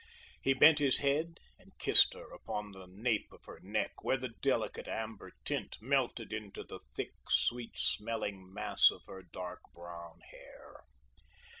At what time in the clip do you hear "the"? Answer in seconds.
2.71-2.87, 4.17-4.29, 6.63-6.79